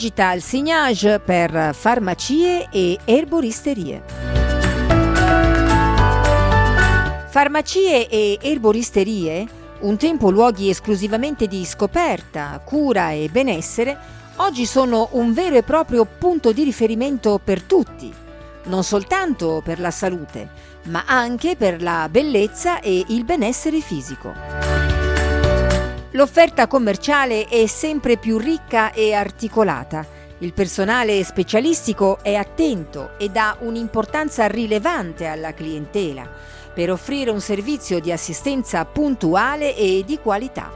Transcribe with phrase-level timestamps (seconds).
[0.00, 4.02] digital signage per farmacie e erboristerie.
[7.28, 9.46] Farmacie e erboristerie,
[9.80, 13.98] un tempo luoghi esclusivamente di scoperta, cura e benessere,
[14.36, 18.10] oggi sono un vero e proprio punto di riferimento per tutti,
[18.64, 20.48] non soltanto per la salute,
[20.84, 24.69] ma anche per la bellezza e il benessere fisico.
[26.14, 30.04] L'offerta commerciale è sempre più ricca e articolata.
[30.38, 36.28] Il personale specialistico è attento e dà un'importanza rilevante alla clientela
[36.74, 40.72] per offrire un servizio di assistenza puntuale e di qualità.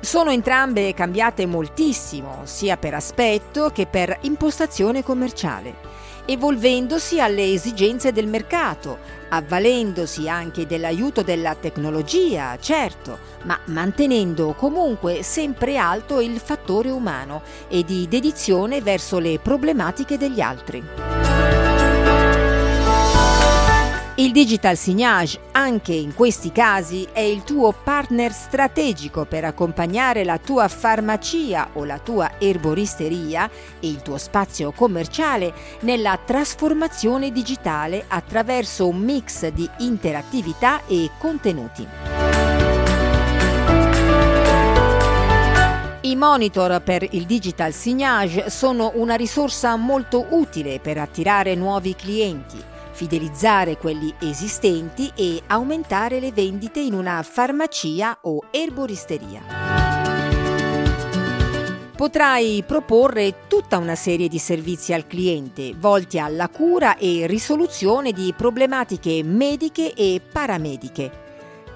[0.00, 5.91] Sono entrambe cambiate moltissimo, sia per aspetto che per impostazione commerciale
[6.24, 15.76] evolvendosi alle esigenze del mercato, avvalendosi anche dell'aiuto della tecnologia, certo, ma mantenendo comunque sempre
[15.76, 21.31] alto il fattore umano e di dedizione verso le problematiche degli altri.
[24.22, 30.38] Il Digital Signage, anche in questi casi, è il tuo partner strategico per accompagnare la
[30.38, 33.50] tua farmacia o la tua erboristeria
[33.80, 41.84] e il tuo spazio commerciale nella trasformazione digitale attraverso un mix di interattività e contenuti.
[46.02, 52.70] I monitor per il digital signage sono una risorsa molto utile per attirare nuovi clienti
[52.92, 59.62] fidelizzare quelli esistenti e aumentare le vendite in una farmacia o erboristeria.
[61.96, 68.34] Potrai proporre tutta una serie di servizi al cliente volti alla cura e risoluzione di
[68.36, 71.20] problematiche mediche e paramediche.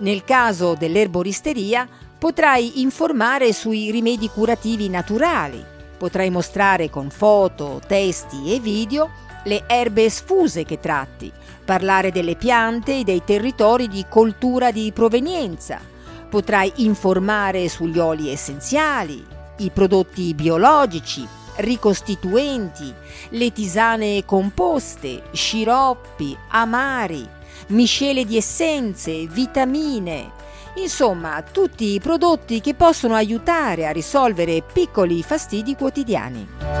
[0.00, 5.64] Nel caso dell'erboristeria potrai informare sui rimedi curativi naturali,
[5.96, 11.32] potrai mostrare con foto, testi e video le erbe sfuse che tratti,
[11.64, 15.80] parlare delle piante e dei territori di coltura di provenienza.
[16.28, 19.24] Potrai informare sugli oli essenziali,
[19.58, 22.92] i prodotti biologici, ricostituenti,
[23.30, 27.26] le tisane composte, sciroppi, amari,
[27.68, 30.32] miscele di essenze, vitamine,
[30.74, 36.79] insomma tutti i prodotti che possono aiutare a risolvere piccoli fastidi quotidiani.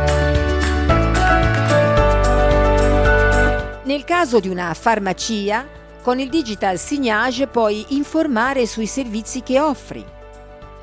[3.90, 5.66] Nel caso di una farmacia,
[6.00, 10.04] con il digital signage puoi informare sui servizi che offri.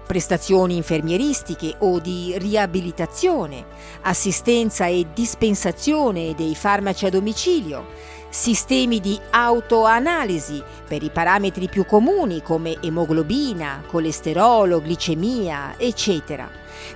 [0.05, 3.65] Prestazioni infermieristiche o di riabilitazione,
[4.01, 7.85] assistenza e dispensazione dei farmaci a domicilio,
[8.27, 16.51] sistemi di autoanalisi per i parametri più comuni come emoglobina, colesterolo, glicemia, eccetera,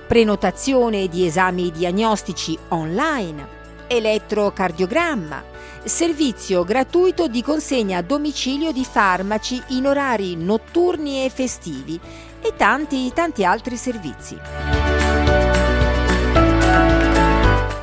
[0.06, 3.60] prenotazione di esami diagnostici online,
[3.92, 5.44] elettrocardiogramma,
[5.84, 12.00] servizio gratuito di consegna a domicilio di farmaci in orari notturni e festivi
[12.40, 14.38] e tanti tanti altri servizi.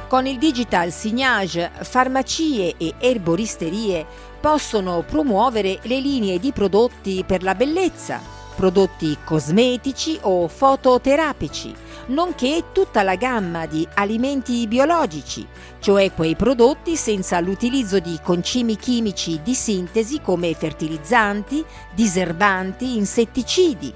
[0.08, 4.06] Con il digital signage, farmacie e erboristerie
[4.40, 11.74] possono promuovere le linee di prodotti per la bellezza, prodotti cosmetici o fototerapici,
[12.08, 15.48] nonché tutta la gamma di alimenti biologici,
[15.80, 21.64] cioè quei prodotti senza l'utilizzo di concimi chimici di sintesi come fertilizzanti,
[21.96, 23.94] diserbanti, insetticidi.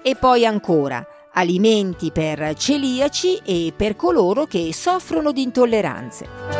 [0.00, 6.59] E poi ancora alimenti per celiaci e per coloro che soffrono di intolleranze.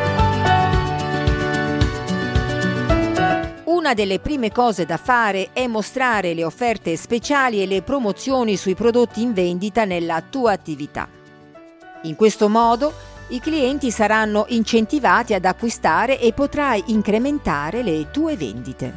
[3.90, 8.76] Una delle prime cose da fare è mostrare le offerte speciali e le promozioni sui
[8.76, 11.08] prodotti in vendita nella tua attività.
[12.02, 12.92] In questo modo
[13.30, 18.94] i clienti saranno incentivati ad acquistare e potrai incrementare le tue vendite.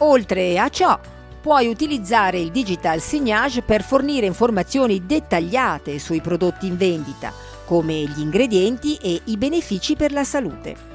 [0.00, 1.00] Oltre a ciò,
[1.40, 7.32] puoi utilizzare il digital signage per fornire informazioni dettagliate sui prodotti in vendita,
[7.64, 10.92] come gli ingredienti e i benefici per la salute.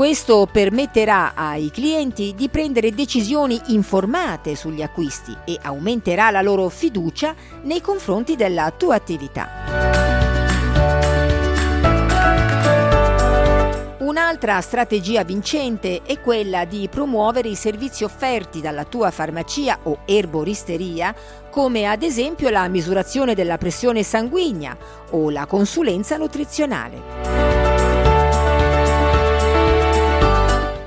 [0.00, 7.34] Questo permetterà ai clienti di prendere decisioni informate sugli acquisti e aumenterà la loro fiducia
[7.64, 9.48] nei confronti della tua attività.
[13.98, 21.14] Un'altra strategia vincente è quella di promuovere i servizi offerti dalla tua farmacia o erboristeria,
[21.50, 24.74] come ad esempio la misurazione della pressione sanguigna
[25.10, 27.39] o la consulenza nutrizionale.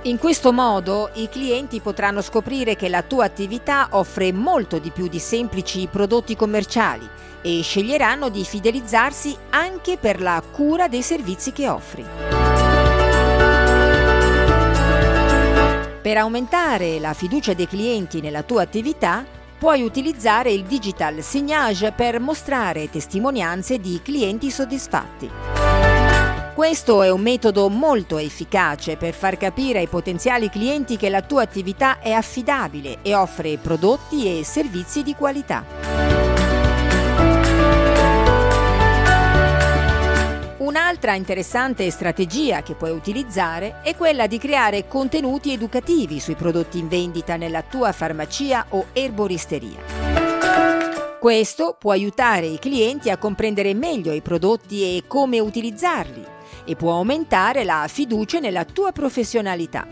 [0.05, 5.07] In questo modo i clienti potranno scoprire che la tua attività offre molto di più
[5.07, 7.07] di semplici prodotti commerciali
[7.41, 12.05] e sceglieranno di fidelizzarsi anche per la cura dei servizi che offri.
[16.01, 19.23] Per aumentare la fiducia dei clienti nella tua attività,
[19.57, 25.82] puoi utilizzare il digital signage per mostrare testimonianze di clienti soddisfatti.
[26.53, 31.41] Questo è un metodo molto efficace per far capire ai potenziali clienti che la tua
[31.41, 35.65] attività è affidabile e offre prodotti e servizi di qualità.
[40.59, 46.88] Un'altra interessante strategia che puoi utilizzare è quella di creare contenuti educativi sui prodotti in
[46.88, 49.81] vendita nella tua farmacia o erboristeria.
[51.19, 56.33] Questo può aiutare i clienti a comprendere meglio i prodotti e come utilizzarli
[56.65, 59.85] e può aumentare la fiducia nella tua professionalità.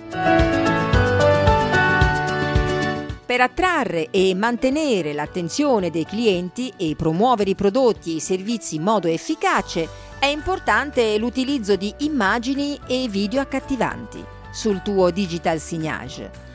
[3.25, 8.83] Per attrarre e mantenere l'attenzione dei clienti e promuovere i prodotti e i servizi in
[8.83, 9.87] modo efficace,
[10.19, 14.21] è importante l'utilizzo di immagini e video accattivanti
[14.51, 16.50] sul tuo digital signage.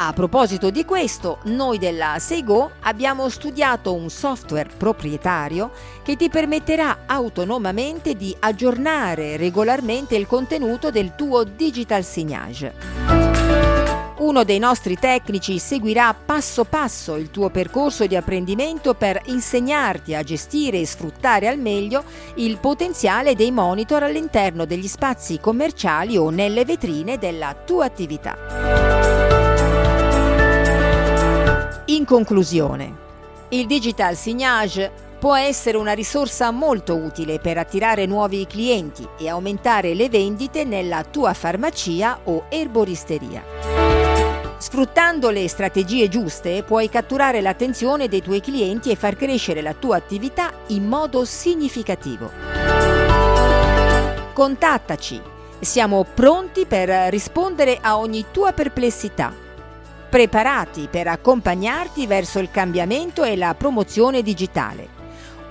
[0.00, 5.72] A proposito di questo, noi della Seigo abbiamo studiato un software proprietario
[6.04, 12.74] che ti permetterà autonomamente di aggiornare regolarmente il contenuto del tuo digital signage.
[14.18, 20.22] Uno dei nostri tecnici seguirà passo passo il tuo percorso di apprendimento per insegnarti a
[20.22, 22.04] gestire e sfruttare al meglio
[22.36, 29.27] il potenziale dei monitor all'interno degli spazi commerciali o nelle vetrine della tua attività.
[31.98, 32.96] In conclusione,
[33.48, 39.94] il digital signage può essere una risorsa molto utile per attirare nuovi clienti e aumentare
[39.94, 43.42] le vendite nella tua farmacia o erboristeria.
[44.58, 49.96] Sfruttando le strategie giuste puoi catturare l'attenzione dei tuoi clienti e far crescere la tua
[49.96, 52.30] attività in modo significativo.
[54.32, 55.20] Contattaci,
[55.58, 59.46] siamo pronti per rispondere a ogni tua perplessità
[60.08, 64.88] preparati per accompagnarti verso il cambiamento e la promozione digitale,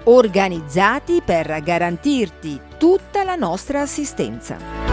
[0.05, 4.86] organizzati per garantirti tutta la nostra assistenza.